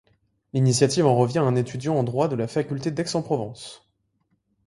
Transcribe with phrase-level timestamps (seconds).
[0.53, 3.87] L'initiative en revient à un étudiant en droit de la faculté d'Aix-en-Provence.